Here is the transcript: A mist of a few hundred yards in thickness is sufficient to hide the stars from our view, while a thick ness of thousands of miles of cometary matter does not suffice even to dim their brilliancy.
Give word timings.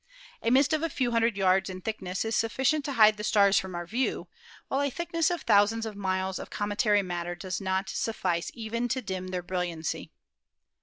A 0.41 0.49
mist 0.49 0.73
of 0.73 0.81
a 0.81 0.89
few 0.89 1.11
hundred 1.11 1.37
yards 1.37 1.69
in 1.69 1.81
thickness 1.81 2.25
is 2.25 2.35
sufficient 2.35 2.83
to 2.85 2.93
hide 2.93 3.17
the 3.17 3.23
stars 3.23 3.59
from 3.59 3.75
our 3.75 3.85
view, 3.85 4.27
while 4.67 4.81
a 4.81 4.89
thick 4.89 5.13
ness 5.13 5.29
of 5.29 5.43
thousands 5.43 5.85
of 5.85 5.95
miles 5.95 6.39
of 6.39 6.49
cometary 6.49 7.03
matter 7.03 7.35
does 7.35 7.61
not 7.61 7.87
suffice 7.87 8.49
even 8.55 8.87
to 8.87 9.03
dim 9.03 9.27
their 9.27 9.43
brilliancy. 9.43 10.09